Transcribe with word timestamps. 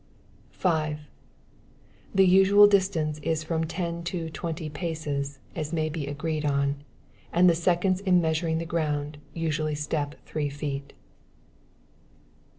5. 0.49 1.01
The 2.15 2.25
usual 2.25 2.65
distance 2.65 3.19
is 3.19 3.43
from 3.43 3.65
ten 3.65 4.01
to 4.05 4.31
twenty 4.31 4.67
paces, 4.67 5.37
as 5.55 5.71
may 5.71 5.89
be 5.89 6.07
agreed 6.07 6.43
on; 6.43 6.83
and 7.31 7.47
the 7.47 7.53
seconds 7.53 7.99
in 8.01 8.19
measuring 8.19 8.57
the 8.57 8.65
ground, 8.65 9.19
usually 9.35 9.75
step 9.75 10.15
three 10.25 10.49
feet. 10.49 10.93